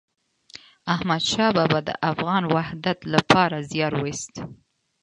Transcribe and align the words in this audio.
احمد 0.95 1.21
شاه 1.31 1.51
بابا 1.57 1.79
د 1.87 1.91
افغان 2.11 2.43
وحدت 2.55 2.99
لپاره 3.13 3.57
زیار 3.69 3.93
وایست. 3.97 4.33